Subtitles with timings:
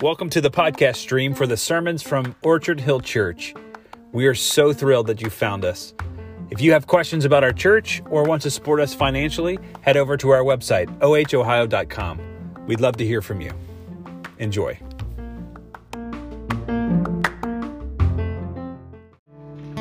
[0.00, 3.52] Welcome to the podcast stream for the sermons from Orchard Hill Church.
[4.12, 5.92] We are so thrilled that you found us.
[6.48, 10.16] If you have questions about our church or want to support us financially, head over
[10.16, 12.66] to our website, ohohio.com.
[12.66, 13.52] We'd love to hear from you.
[14.38, 14.78] Enjoy.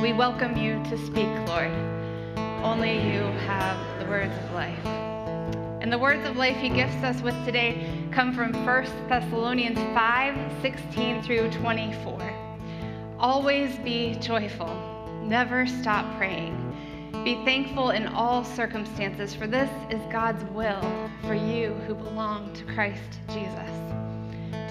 [0.01, 1.94] We welcome you to speak, Lord.
[2.65, 4.85] Only you have the words of life.
[5.81, 10.51] And the words of life he gifts us with today come from 1 Thessalonians 5
[10.63, 12.33] 16 through 24.
[13.19, 14.73] Always be joyful,
[15.27, 16.55] never stop praying.
[17.23, 20.81] Be thankful in all circumstances, for this is God's will
[21.21, 23.69] for you who belong to Christ Jesus.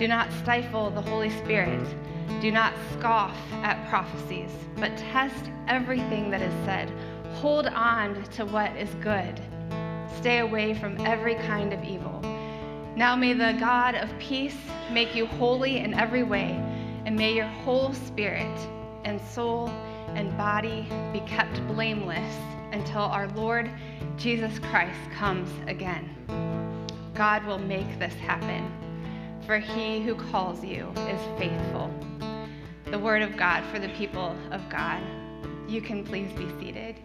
[0.01, 1.87] Do not stifle the Holy Spirit.
[2.41, 6.93] Do not scoff at prophecies, but test everything that is said.
[7.45, 9.39] Hold on to what is good
[10.17, 12.19] stay away from every kind of evil.
[12.97, 14.57] Now may the God of peace
[14.91, 16.59] make you holy in every way,
[17.05, 18.59] and may your whole spirit
[19.05, 19.69] and soul
[20.15, 22.35] and body be kept blameless
[22.73, 23.71] until our Lord
[24.17, 26.17] Jesus Christ comes again.
[27.15, 28.73] God will make this happen,
[29.45, 31.93] for he who calls you is faithful.
[32.87, 35.03] The word of God for the people of God.
[35.69, 37.04] You can please be seated.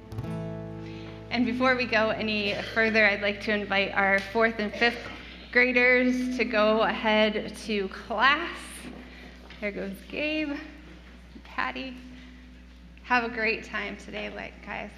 [1.32, 4.98] And before we go any further, I'd like to invite our fourth and fifth
[5.52, 8.58] graders to go ahead to class.
[9.62, 10.54] There goes Gabe,
[11.44, 11.96] Patty.
[13.04, 14.90] Have a great time today, guys.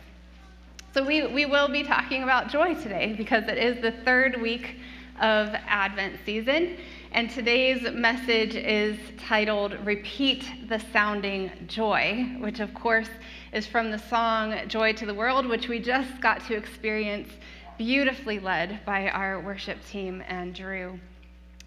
[0.94, 4.78] So we, we will be talking about joy today because it is the third week
[5.20, 6.78] of Advent season.
[7.14, 13.10] And today's message is titled Repeat the Sounding Joy, which of course
[13.52, 17.28] is from the song Joy to the World, which we just got to experience,
[17.78, 20.98] beautifully led by our worship team and Drew.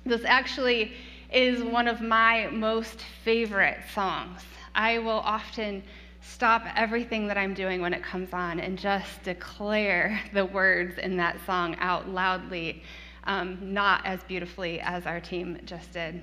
[0.06, 0.92] This actually
[1.31, 4.41] is one of my most favorite songs.
[4.74, 5.83] I will often
[6.23, 11.18] stop everything that I'm doing when it comes on and just declare the words in
[11.18, 12.83] that song out loudly
[13.24, 16.23] um, not as beautifully as our team just did.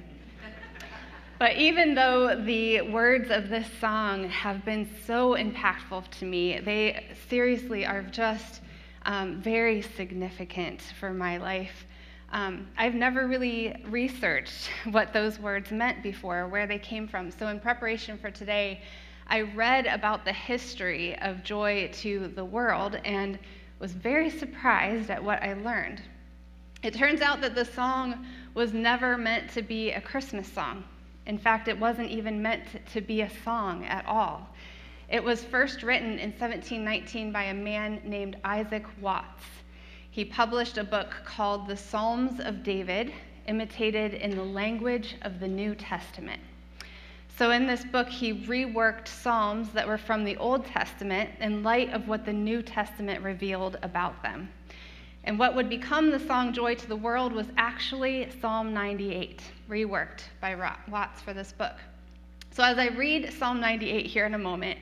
[1.42, 7.08] But even though the words of this song have been so impactful to me, they
[7.30, 8.62] seriously are just
[9.08, 11.88] um, very significant for my life.
[12.32, 17.32] Um, I've never really researched what those words meant before, where they came from.
[17.32, 18.82] So, in preparation for today,
[19.28, 23.40] I read about the history of joy to the world and
[23.80, 26.02] was very surprised at what I learned.
[26.84, 28.26] It turns out that the song
[28.56, 30.84] was never meant to be a Christmas song.
[31.28, 34.50] In fact, it wasn't even meant to be a song at all.
[35.08, 39.44] It was first written in 1719 by a man named Isaac Watts.
[40.10, 43.14] He published a book called The Psalms of David,
[43.48, 46.42] imitated in the language of the New Testament.
[47.38, 51.92] So, in this book, he reworked Psalms that were from the Old Testament in light
[51.94, 54.50] of what the New Testament revealed about them.
[55.24, 60.24] And what would become the song Joy to the World was actually Psalm 98, reworked
[60.40, 60.56] by
[60.90, 61.76] Watts for this book.
[62.50, 64.80] So as I read Psalm 98 here in a moment,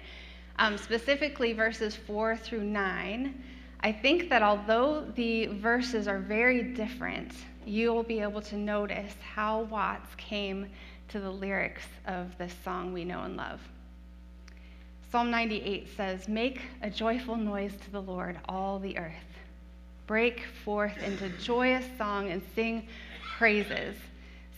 [0.57, 3.43] um, specifically verses 4 through 9,
[3.81, 7.33] I think that although the verses are very different,
[7.65, 10.67] you'll be able to notice how Watts came
[11.09, 13.59] to the lyrics of this song we know and love.
[15.11, 19.28] Psalm 98 says, Make a joyful noise to the Lord, all the earth
[20.09, 22.87] break forth into joyous song and sing
[23.37, 23.95] praises.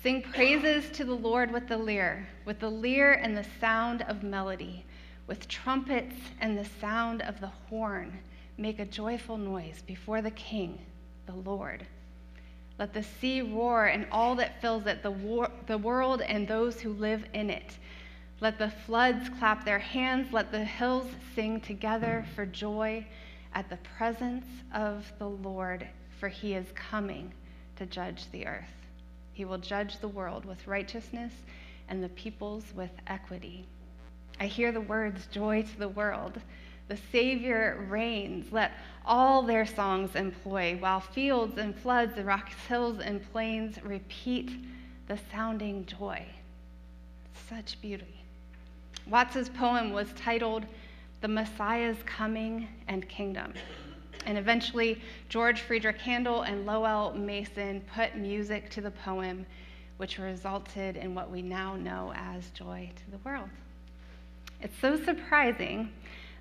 [0.01, 4.23] Sing praises to the Lord with the lyre, with the lyre and the sound of
[4.23, 4.85] melody,
[5.27, 8.17] with trumpets and the sound of the horn.
[8.57, 10.79] Make a joyful noise before the King,
[11.25, 11.85] the Lord.
[12.79, 16.79] Let the sea roar and all that fills it, the, war- the world and those
[16.79, 17.77] who live in it.
[18.39, 20.31] Let the floods clap their hands.
[20.31, 23.05] Let the hills sing together for joy
[23.53, 25.87] at the presence of the Lord,
[26.19, 27.33] for he is coming
[27.75, 28.65] to judge the earth.
[29.33, 31.33] He will judge the world with righteousness
[31.89, 33.65] and the peoples with equity.
[34.39, 36.39] I hear the words, joy to the world.
[36.87, 38.51] The Savior reigns.
[38.51, 38.71] Let
[39.05, 44.51] all their songs employ, while fields and floods, and rocks, hills, and plains repeat
[45.07, 46.25] the sounding joy.
[47.49, 48.23] Such beauty.
[49.07, 50.65] Watts's poem was titled
[51.21, 53.53] the Messiah's coming and kingdom.
[54.25, 59.45] And eventually, George Friedrich Handel and Lowell Mason put music to the poem,
[59.97, 63.49] which resulted in what we now know as Joy to the World.
[64.61, 65.91] It's so surprising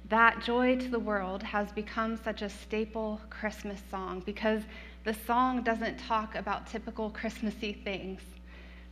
[0.09, 4.63] that Joy to the World has become such a staple Christmas song because
[5.05, 8.21] the song doesn't talk about typical Christmassy things.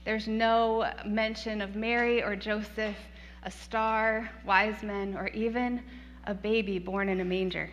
[0.05, 2.96] There's no mention of Mary or Joseph,
[3.44, 5.82] a star, wise men, or even
[6.26, 7.70] a baby born in a manger.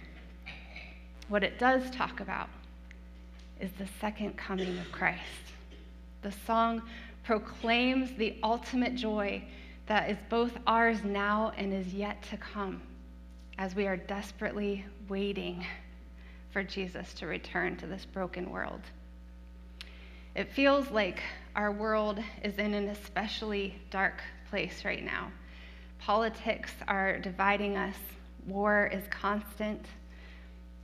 [1.28, 2.50] What it does talk about
[3.60, 5.22] is the second coming of Christ.
[6.22, 6.82] The song
[7.24, 9.44] proclaims the ultimate joy
[9.88, 12.82] that is both ours now and is yet to come
[13.58, 15.66] as we are desperately waiting
[16.52, 18.82] for Jesus to return to this broken world.
[20.36, 21.22] It feels like
[21.56, 25.32] our world is in an especially dark place right now.
[26.00, 27.96] Politics are dividing us,
[28.48, 29.86] war is constant.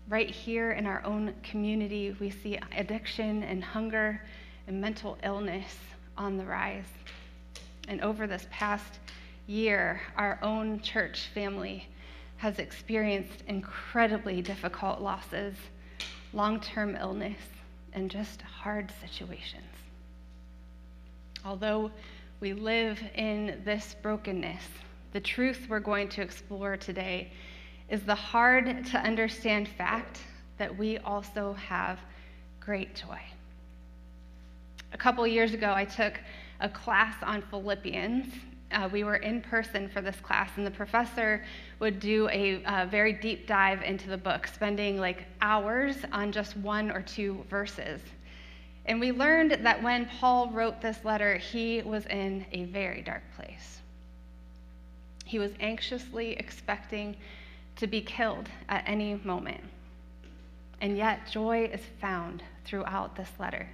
[0.09, 4.21] Right here in our own community, we see addiction and hunger
[4.67, 5.77] and mental illness
[6.17, 6.85] on the rise.
[7.87, 8.99] And over this past
[9.47, 11.87] year, our own church family
[12.37, 15.55] has experienced incredibly difficult losses,
[16.33, 17.37] long term illness,
[17.93, 19.63] and just hard situations.
[21.45, 21.91] Although
[22.39, 24.63] we live in this brokenness,
[25.13, 27.31] the truth we're going to explore today
[27.89, 30.19] is the hard to understand fact
[30.57, 31.99] that we also have
[32.59, 33.19] great joy.
[34.93, 36.19] A couple years ago, I took
[36.59, 38.27] a class on Philippians
[38.71, 41.43] uh, we were in person for this class, and the professor
[41.79, 46.55] would do a uh, very deep dive into the book, spending like hours on just
[46.57, 48.01] one or two verses.
[48.85, 53.23] And we learned that when Paul wrote this letter, he was in a very dark
[53.35, 53.81] place.
[55.31, 57.16] He was anxiously expecting
[57.78, 59.63] to be killed at any moment.
[60.81, 63.69] And yet, joy is found throughout this letter.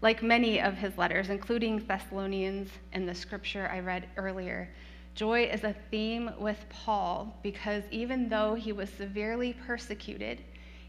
[0.00, 4.68] Like many of his letters, including Thessalonians and the scripture I read earlier,
[5.14, 10.40] joy is a theme with Paul because even though he was severely persecuted,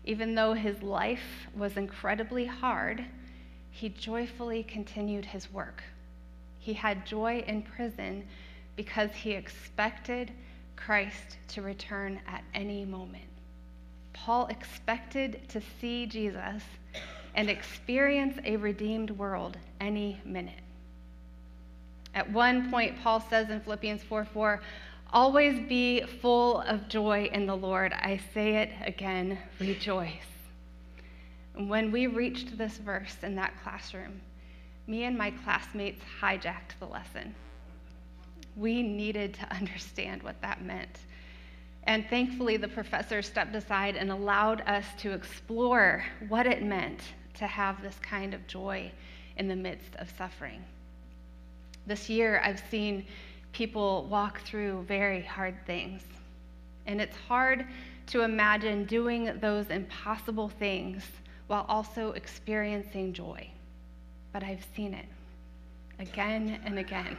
[0.05, 3.05] even though his life was incredibly hard,
[3.69, 5.83] he joyfully continued his work.
[6.57, 8.23] He had joy in prison
[8.75, 10.31] because he expected
[10.75, 13.23] Christ to return at any moment.
[14.13, 16.63] Paul expected to see Jesus
[17.35, 20.61] and experience a redeemed world any minute.
[22.13, 24.61] At one point, Paul says in Philippians 4 4,
[25.11, 27.93] always be full of joy in the Lord.
[27.93, 30.11] I say it again, rejoice.
[31.55, 34.21] And when we reached this verse in that classroom,
[34.87, 37.35] me and my classmates hijacked the lesson.
[38.55, 40.99] We needed to understand what that meant.
[41.85, 47.01] And thankfully, the professor stepped aside and allowed us to explore what it meant
[47.35, 48.91] to have this kind of joy
[49.37, 50.63] in the midst of suffering.
[51.85, 53.05] This year, I've seen
[53.51, 56.03] people walk through very hard things.
[56.85, 57.65] And it's hard
[58.07, 61.03] to imagine doing those impossible things
[61.47, 63.49] while also experiencing joy.
[64.31, 65.05] But I've seen it
[65.99, 67.17] again and again.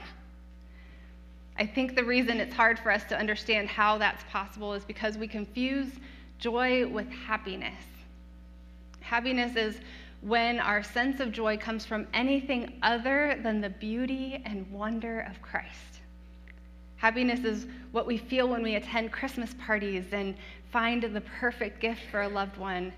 [1.56, 5.16] I think the reason it's hard for us to understand how that's possible is because
[5.16, 5.88] we confuse
[6.38, 7.84] joy with happiness.
[9.00, 9.80] Happiness is
[10.20, 15.40] when our sense of joy comes from anything other than the beauty and wonder of
[15.42, 16.00] Christ.
[16.96, 20.34] Happiness is what we feel when we attend Christmas parties and
[20.72, 22.92] find the perfect gift for a loved one.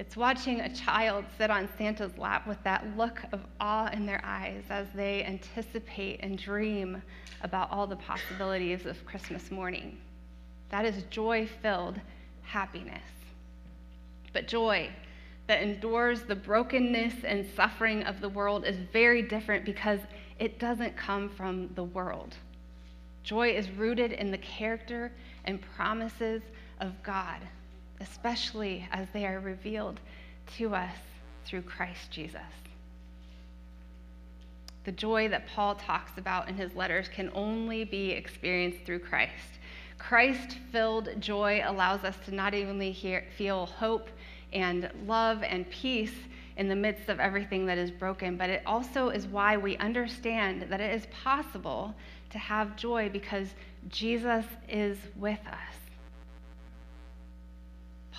[0.00, 4.22] It's watching a child sit on Santa's lap with that look of awe in their
[4.24, 7.02] eyes as they anticipate and dream
[7.42, 9.98] about all the possibilities of Christmas morning.
[10.70, 12.00] That is joy filled
[12.40, 13.02] happiness.
[14.32, 14.88] But joy,
[15.48, 20.00] that endures the brokenness and suffering of the world is very different because
[20.38, 22.36] it doesn't come from the world.
[23.22, 25.12] Joy is rooted in the character
[25.44, 26.40] and promises
[26.80, 27.40] of God,
[28.00, 30.00] especially as they are revealed
[30.56, 30.96] to us
[31.44, 32.40] through Christ Jesus.
[34.84, 39.58] The joy that Paul talks about in his letters can only be experienced through Christ.
[39.98, 44.08] Christ filled joy allows us to not only hear, feel hope
[44.52, 46.14] and love and peace
[46.56, 50.66] in the midst of everything that is broken, but it also is why we understand
[50.70, 51.94] that it is possible
[52.30, 53.54] to have joy because
[53.88, 55.89] Jesus is with us.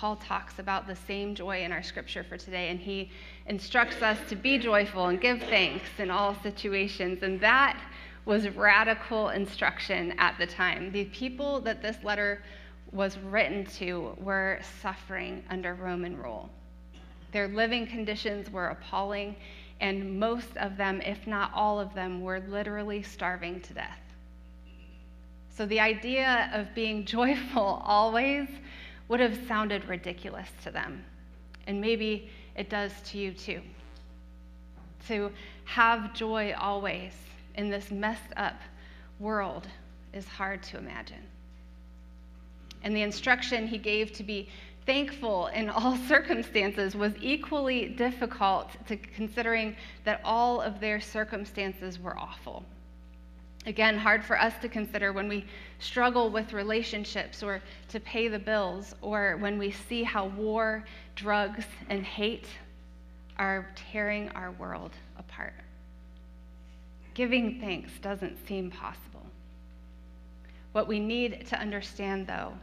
[0.02, 3.12] Paul talks about the same joy in our scripture for today, and he
[3.46, 7.22] instructs us to be joyful and give thanks in all situations.
[7.22, 7.80] And that
[8.24, 10.90] was radical instruction at the time.
[10.90, 12.42] The people that this letter
[12.90, 16.50] was written to were suffering under Roman rule.
[17.30, 19.36] Their living conditions were appalling,
[19.80, 24.00] and most of them, if not all of them, were literally starving to death.
[25.48, 28.48] So the idea of being joyful always
[29.08, 31.04] would have sounded ridiculous to them.
[31.66, 33.60] And maybe it does to you too.
[35.08, 35.30] To
[35.64, 37.12] have joy always
[37.56, 38.60] in this messed up
[39.18, 39.66] world
[40.12, 41.22] is hard to imagine.
[42.82, 44.48] And the instruction he gave to be
[44.86, 52.18] thankful in all circumstances was equally difficult to considering that all of their circumstances were
[52.18, 52.64] awful.
[53.64, 55.46] Again, hard for us to consider when we
[55.78, 61.64] struggle with relationships or to pay the bills, or when we see how war, drugs,
[61.88, 62.48] and hate
[63.38, 65.54] are tearing our world apart.
[67.14, 69.26] Giving thanks doesn't seem possible.
[70.72, 72.54] What we need to understand, though,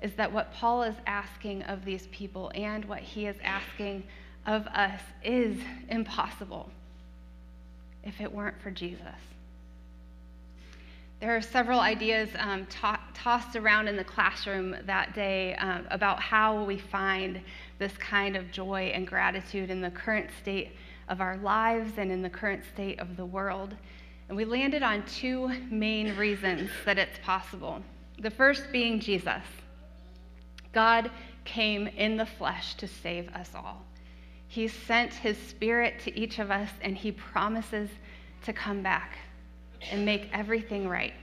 [0.00, 4.04] is that what Paul is asking of these people and what he is asking
[4.46, 6.70] of us is impossible
[8.04, 9.02] if it weren't for Jesus.
[11.20, 16.20] There are several ideas um, to- tossed around in the classroom that day um, about
[16.20, 17.40] how we find
[17.80, 20.76] this kind of joy and gratitude in the current state
[21.08, 23.74] of our lives and in the current state of the world.
[24.28, 27.82] And we landed on two main reasons that it's possible.
[28.20, 29.42] The first being Jesus.
[30.72, 31.10] God
[31.44, 33.82] came in the flesh to save us all.
[34.46, 37.90] He sent his spirit to each of us, and he promises
[38.44, 39.18] to come back
[39.90, 41.14] and make everything right.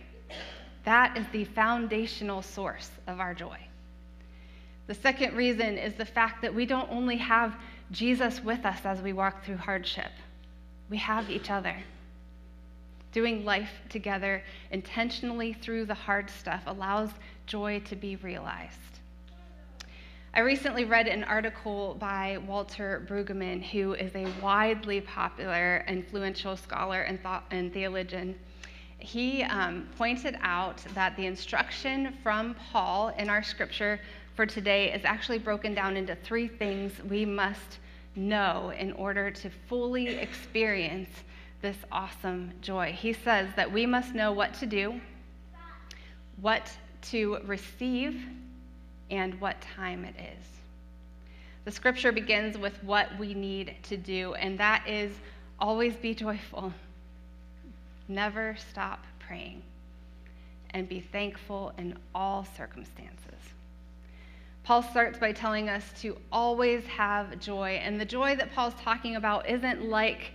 [0.83, 3.57] That is the foundational source of our joy.
[4.87, 7.55] The second reason is the fact that we don't only have
[7.91, 10.11] Jesus with us as we walk through hardship,
[10.89, 11.75] we have each other.
[13.11, 17.09] Doing life together intentionally through the hard stuff allows
[17.47, 18.79] joy to be realized.
[20.37, 27.03] I recently read an article by Walter Brueggemann, who is a widely popular, influential scholar
[27.03, 28.35] and, thought, and theologian.
[28.97, 34.01] He um, pointed out that the instruction from Paul in our scripture
[34.35, 37.79] for today is actually broken down into three things we must
[38.17, 41.11] know in order to fully experience
[41.61, 42.91] this awesome joy.
[42.91, 44.99] He says that we must know what to do,
[46.41, 46.69] what
[47.03, 48.21] to receive,
[49.09, 50.45] and what time it is.
[51.65, 55.11] The scripture begins with what we need to do, and that is
[55.59, 56.71] always be joyful.
[58.07, 59.63] Never stop praying,
[60.71, 63.21] and be thankful in all circumstances.
[64.63, 69.15] Paul starts by telling us to always have joy, and the joy that Paul's talking
[69.15, 70.31] about isn't like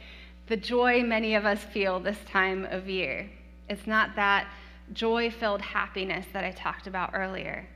[0.46, 3.28] the joy many of us feel this time of year.
[3.68, 4.48] It's not that
[4.92, 7.68] joy filled happiness that I talked about earlier.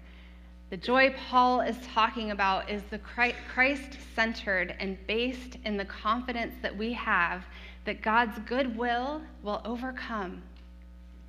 [0.70, 6.54] The joy Paul is talking about is the Christ centered and based in the confidence
[6.62, 7.44] that we have
[7.84, 10.42] that God's goodwill will overcome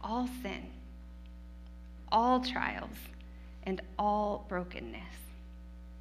[0.01, 0.69] all sin,
[2.11, 2.95] all trials,
[3.63, 5.15] and all brokenness.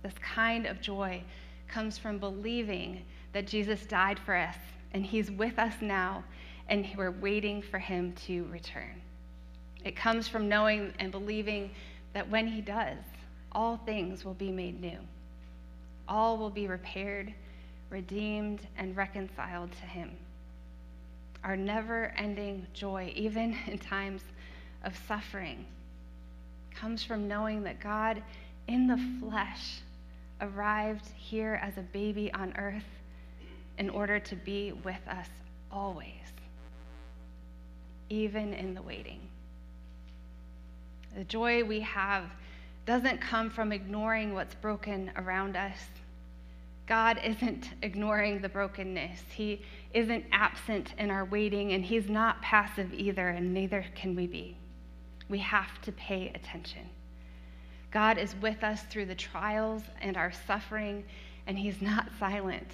[0.02, 1.22] This kind of joy
[1.66, 4.56] comes from believing that Jesus died for us
[4.92, 6.22] and he's with us now
[6.68, 9.00] and we're waiting for him to return.
[9.84, 11.70] It comes from knowing and believing
[12.14, 12.98] that when he does,
[13.54, 14.99] all things will be made new.
[16.08, 17.32] All will be repaired,
[17.90, 20.11] redeemed, and reconciled to Him.
[21.44, 24.23] Our never ending joy, even in times
[24.82, 25.64] of suffering,
[26.75, 28.23] comes from knowing that God
[28.66, 29.80] in the flesh
[30.40, 32.84] arrived here as a baby on earth
[33.78, 35.28] in order to be with us
[35.70, 36.08] always,
[38.08, 39.20] even in the waiting.
[41.16, 42.25] The joy we have
[42.86, 45.78] doesn't come from ignoring what's broken around us.
[46.86, 49.20] God isn't ignoring the brokenness.
[49.34, 49.62] He
[49.94, 54.56] isn't absent in our waiting, and He's not passive either, and neither can we be.
[55.30, 56.86] We have to pay attention.
[57.90, 61.04] God is with us through the trials and our suffering,
[61.46, 62.70] and He's not silent.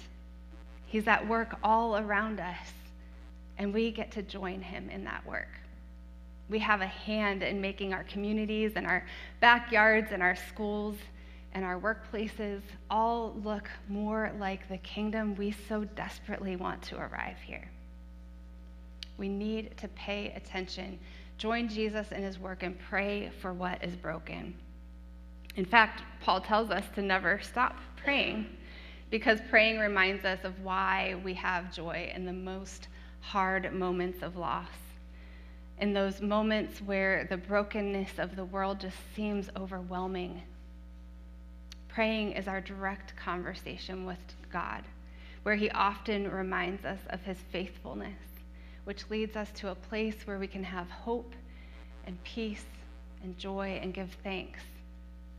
[0.87, 2.73] He's at work all around us,
[3.57, 5.47] and we get to join Him in that work
[6.51, 9.05] we have a hand in making our communities and our
[9.39, 10.97] backyards and our schools
[11.53, 17.37] and our workplaces all look more like the kingdom we so desperately want to arrive
[17.45, 17.71] here.
[19.17, 20.99] We need to pay attention,
[21.37, 24.53] join Jesus in his work, and pray for what is broken.
[25.55, 28.45] In fact, Paul tells us to never stop praying
[29.09, 32.89] because praying reminds us of why we have joy in the most
[33.21, 34.67] hard moments of loss
[35.81, 40.41] in those moments where the brokenness of the world just seems overwhelming.
[41.89, 44.19] Praying is our direct conversation with
[44.53, 44.83] God,
[45.43, 48.19] where He often reminds us of His faithfulness,
[48.85, 51.33] which leads us to a place where we can have hope
[52.05, 52.65] and peace
[53.23, 54.61] and joy and give thanks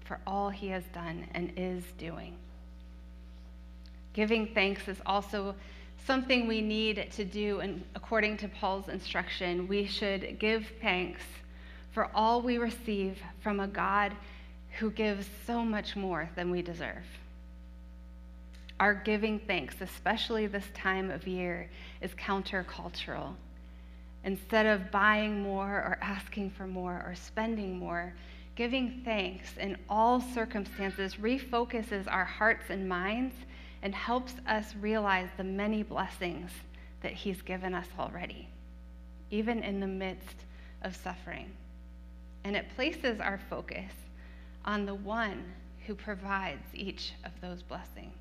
[0.04, 2.36] for all he has done and is doing.
[4.12, 5.54] Giving thanks is also
[6.06, 11.22] something we need to do, and according to Paul's instruction, we should give thanks
[11.92, 14.14] for all we receive from a God
[14.78, 17.04] who gives so much more than we deserve.
[18.80, 23.34] Our giving thanks, especially this time of year, is countercultural.
[24.24, 28.12] Instead of buying more or asking for more or spending more,
[28.56, 33.34] giving thanks in all circumstances refocuses our hearts and minds
[33.82, 36.50] and helps us realize the many blessings
[37.02, 38.48] that He's given us already,
[39.30, 40.36] even in the midst
[40.82, 41.50] of suffering.
[42.44, 43.92] And it places our focus
[44.64, 45.44] on the one
[45.86, 48.14] who provides each of those blessings.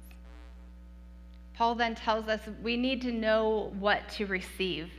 [1.53, 4.91] Paul then tells us we need to know what to receive.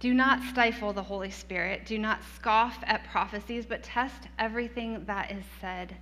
[0.00, 1.84] Do not stifle the Holy Spirit.
[1.84, 5.94] Do not scoff at prophecies, but test everything that is said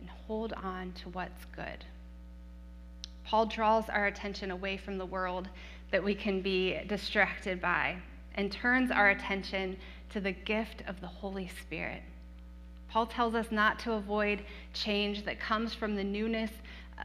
[0.00, 1.84] and hold on to what's good.
[3.28, 5.50] Paul draws our attention away from the world
[5.90, 7.98] that we can be distracted by
[8.36, 9.76] and turns our attention
[10.08, 12.02] to the gift of the Holy Spirit.
[12.88, 14.42] Paul tells us not to avoid
[14.72, 16.50] change that comes from the newness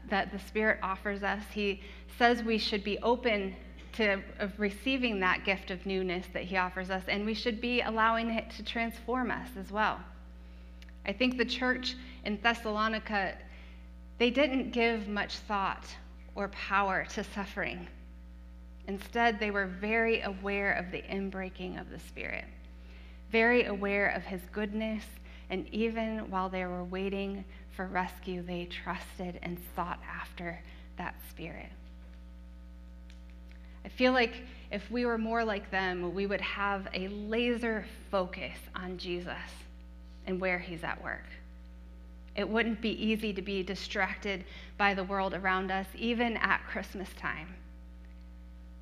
[0.08, 1.42] that the Spirit offers us.
[1.52, 1.82] He
[2.16, 3.54] says we should be open
[3.92, 4.22] to
[4.56, 8.48] receiving that gift of newness that He offers us, and we should be allowing it
[8.52, 10.00] to transform us as well.
[11.04, 13.36] I think the church in Thessalonica,
[14.16, 15.84] they didn't give much thought
[16.34, 17.86] or power to suffering.
[18.86, 22.44] Instead, they were very aware of the inbreaking of the Spirit,
[23.30, 25.04] very aware of His goodness
[25.50, 27.44] and even while they were waiting
[27.76, 30.60] for rescue, they trusted and sought after
[30.96, 31.70] that spirit.
[33.84, 38.56] I feel like if we were more like them, we would have a laser focus
[38.74, 39.32] on Jesus
[40.26, 41.24] and where he's at work.
[42.36, 44.44] It wouldn't be easy to be distracted
[44.76, 47.54] by the world around us, even at Christmas time.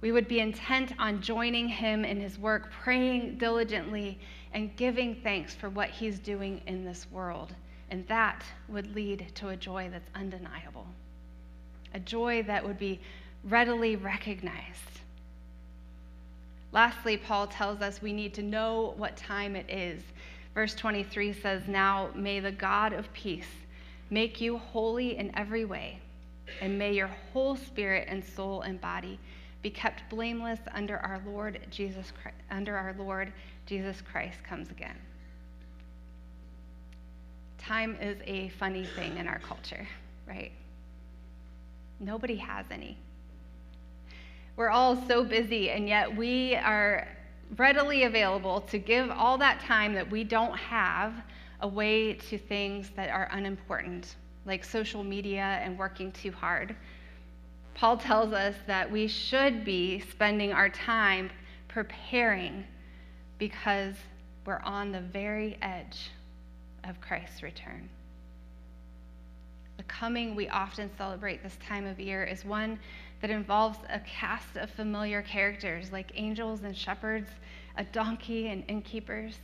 [0.00, 4.18] We would be intent on joining him in his work, praying diligently,
[4.52, 7.54] and giving thanks for what he's doing in this world.
[7.90, 10.86] And that would lead to a joy that's undeniable,
[11.94, 13.00] a joy that would be
[13.44, 15.00] readily recognized.
[16.72, 20.02] Lastly, Paul tells us we need to know what time it is.
[20.54, 23.48] Verse 23 says, Now may the God of peace
[24.10, 25.98] make you holy in every way,
[26.60, 29.18] and may your whole spirit and soul and body
[29.62, 33.32] be kept blameless under our Lord Jesus Christ, under our Lord
[33.64, 34.98] Jesus Christ comes again.
[37.58, 39.86] Time is a funny thing in our culture,
[40.28, 40.50] right?
[42.00, 42.98] Nobody has any.
[44.56, 47.08] We're all so busy, and yet we are
[47.56, 51.14] readily available to give all that time that we don't have
[51.60, 56.74] away to things that are unimportant, like social media and working too hard.
[57.74, 61.30] Paul tells us that we should be spending our time
[61.68, 62.64] preparing
[63.38, 63.94] because
[64.44, 66.10] we're on the very edge
[66.84, 67.88] of Christ's return.
[69.76, 72.78] The coming we often celebrate this time of year is one
[73.22, 77.30] that involves a cast of familiar characters like angels and shepherds,
[77.78, 79.38] a donkey and innkeepers.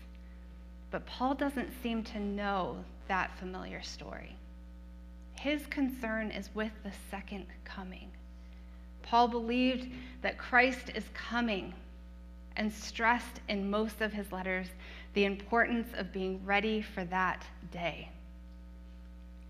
[0.91, 4.37] But Paul doesn't seem to know that familiar story.
[5.39, 8.11] His concern is with the second coming.
[9.03, 9.89] Paul believed
[10.23, 11.73] that Christ is coming
[12.57, 14.67] and stressed in most of his letters
[15.15, 18.11] the importance of being ready for that day.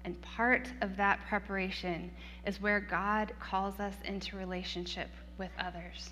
[0.04, 2.10] And part of that preparation
[2.46, 5.08] is where God calls us into relationship
[5.38, 6.10] with others.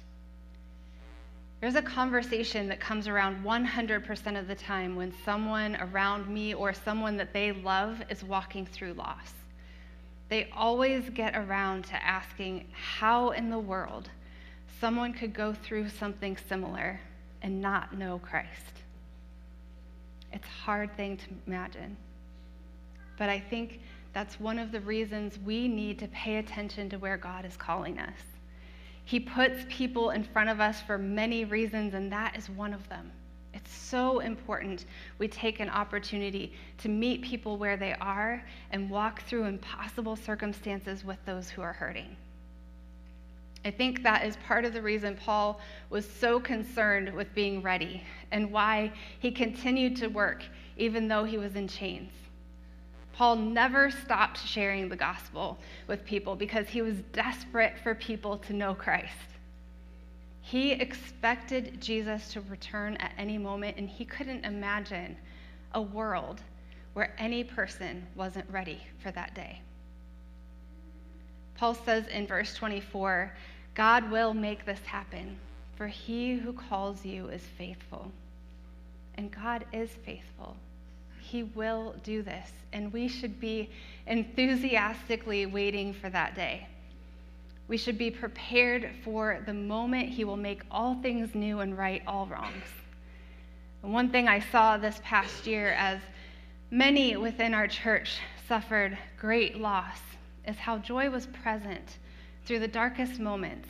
[1.61, 6.75] There's a conversation that comes around 100% of the time when someone around me or
[6.75, 9.33] someone that they love is walking through loss.
[10.29, 14.11] They always get around to asking how in the world
[14.81, 17.01] someone could go through something similar
[17.41, 18.83] and not know Christ.
[20.33, 21.97] It's a hard thing to imagine.
[23.17, 23.81] But I think
[24.13, 27.99] that's one of the reasons we need to pay attention to where God is calling
[27.99, 28.19] us.
[29.05, 32.89] He puts people in front of us for many reasons, and that is one of
[32.89, 33.13] them.
[33.55, 34.85] It's so important
[35.19, 41.05] we take an opportunity to meet people where they are and walk through impossible circumstances
[41.05, 42.17] with those who are hurting.
[43.65, 48.03] I think that is part of the reason Paul was so concerned with being ready
[48.31, 50.45] and why he continued to work
[50.77, 52.13] even though he was in chains.
[53.17, 58.53] Paul never stopped sharing the gospel with people because he was desperate for people to
[58.53, 59.15] know Christ.
[60.43, 65.17] He expected Jesus to return at any moment, and he couldn't imagine
[65.73, 66.43] a world
[66.93, 69.63] where any person wasn't ready for that day.
[71.55, 73.33] Paul says in verse 24,
[73.75, 75.39] God will make this happen,
[75.77, 78.13] for he who calls you is faithful.
[79.15, 80.55] And God is faithful.
[81.27, 83.69] He will do this, and we should be
[84.07, 86.69] enthusiastically waiting for that day.
[87.67, 92.01] We should be prepared for the moment He will make all things new and right
[92.07, 92.69] all wrongs.
[93.83, 95.99] And one thing I saw this past year as
[96.71, 99.99] many within our church suffered great loss
[100.47, 101.99] is how joy was present
[102.45, 103.69] through the darkest moments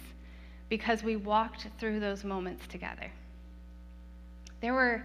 [0.69, 3.11] because we walked through those moments together.
[4.61, 5.05] There were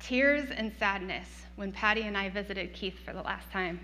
[0.00, 3.80] tears and sadness when Patty and I visited Keith for the last time.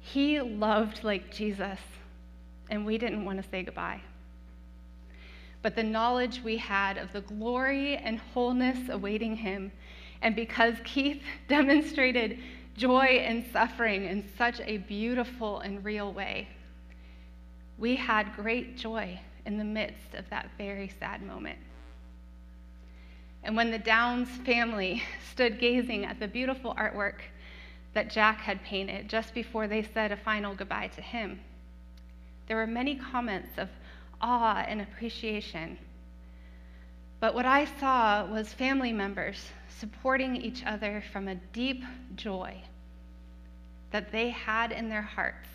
[0.00, 1.78] He loved like Jesus,
[2.70, 4.00] and we didn't want to say goodbye.
[5.62, 9.72] But the knowledge we had of the glory and wholeness awaiting him,
[10.22, 12.38] and because Keith demonstrated
[12.76, 16.48] joy and suffering in such a beautiful and real way,
[17.78, 21.58] we had great joy in the midst of that very sad moment.
[23.44, 27.20] And when the Downs family stood gazing at the beautiful artwork
[27.92, 31.38] that Jack had painted just before they said a final goodbye to him,
[32.48, 33.68] there were many comments of
[34.20, 35.78] awe and appreciation.
[37.20, 41.84] But what I saw was family members supporting each other from a deep
[42.16, 42.62] joy
[43.90, 45.48] that they had in their hearts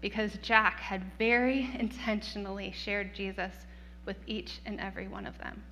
[0.00, 3.52] because Jack had very intentionally shared Jesus
[4.04, 5.62] with each and every one of them.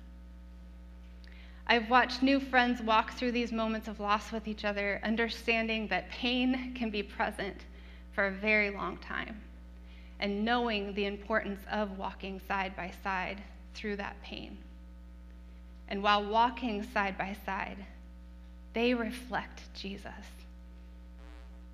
[1.67, 6.11] I've watched new friends walk through these moments of loss with each other, understanding that
[6.11, 7.65] pain can be present
[8.13, 9.41] for a very long time,
[10.19, 13.41] and knowing the importance of walking side by side
[13.73, 14.57] through that pain.
[15.87, 17.77] And while walking side by side,
[18.73, 20.11] they reflect Jesus,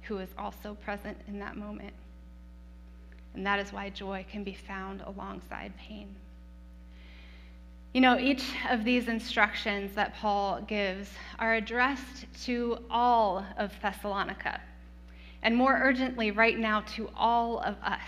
[0.03, 1.93] who is also present in that moment.
[3.33, 6.15] And that is why joy can be found alongside pain.
[7.93, 14.61] You know, each of these instructions that Paul gives are addressed to all of Thessalonica,
[15.43, 18.07] and more urgently, right now, to all of us.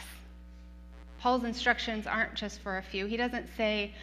[1.20, 3.08] Paul's instructions aren't just for a few.
[3.08, 3.94] He doesn't say,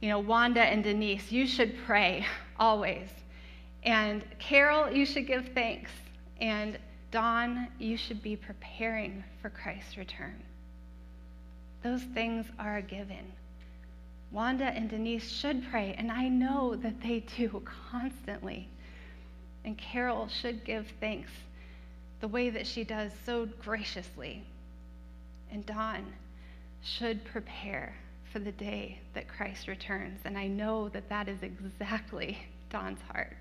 [0.00, 2.26] you know, Wanda and Denise, you should pray
[2.58, 3.08] always.
[3.82, 5.90] And Carol, you should give thanks.
[6.40, 6.78] And
[7.10, 10.42] Dawn, you should be preparing for Christ's return.
[11.82, 13.32] Those things are a given.
[14.30, 18.68] Wanda and Denise should pray, and I know that they do constantly.
[19.64, 21.30] And Carol should give thanks
[22.20, 24.44] the way that she does so graciously.
[25.50, 26.12] And Dawn
[26.82, 27.94] should prepare
[28.32, 30.20] for the day that Christ returns.
[30.24, 32.38] And I know that that is exactly
[32.70, 33.36] Dawn's heart.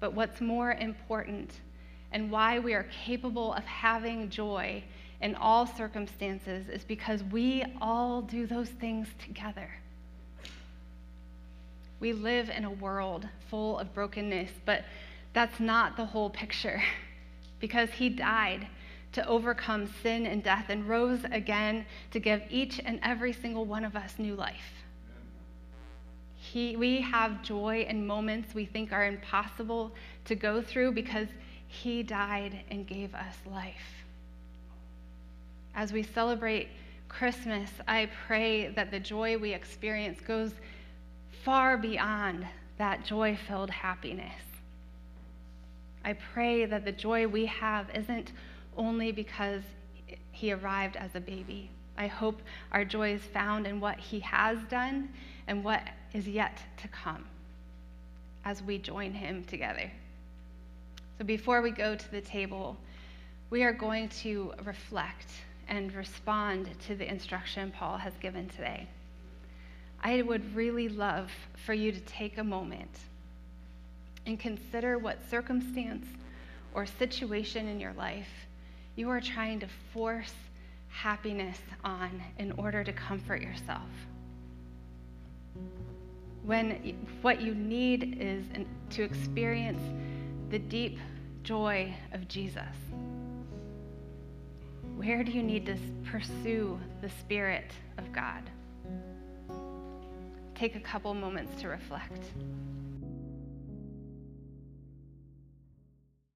[0.00, 1.52] But what's more important
[2.12, 4.82] and why we are capable of having joy
[5.20, 9.68] in all circumstances is because we all do those things together.
[12.00, 14.84] We live in a world full of brokenness, but
[15.32, 16.80] that's not the whole picture
[17.60, 18.68] because he died
[19.12, 23.84] to overcome sin and death and rose again to give each and every single one
[23.84, 24.84] of us new life.
[26.36, 29.92] He, we have joy in moments we think are impossible
[30.26, 31.26] to go through because
[31.66, 33.98] he died and gave us life
[35.78, 36.66] as we celebrate
[37.08, 40.50] Christmas, I pray that the joy we experience goes
[41.44, 42.44] far beyond
[42.78, 44.42] that joy filled happiness.
[46.04, 48.32] I pray that the joy we have isn't
[48.76, 49.62] only because
[50.32, 51.70] he arrived as a baby.
[51.96, 55.08] I hope our joy is found in what he has done
[55.46, 57.24] and what is yet to come
[58.44, 59.88] as we join him together.
[61.18, 62.76] So before we go to the table,
[63.50, 65.30] we are going to reflect
[65.68, 68.88] and respond to the instruction Paul has given today.
[70.02, 71.30] I would really love
[71.66, 72.90] for you to take a moment
[74.26, 76.06] and consider what circumstance
[76.74, 78.28] or situation in your life
[78.96, 80.34] you are trying to force
[80.88, 83.88] happiness on in order to comfort yourself.
[86.44, 88.44] When what you need is
[88.90, 89.82] to experience
[90.50, 90.98] the deep
[91.44, 92.64] joy of Jesus.
[94.98, 95.76] Where do you need to
[96.10, 98.42] pursue the Spirit of God?
[100.56, 102.24] Take a couple moments to reflect.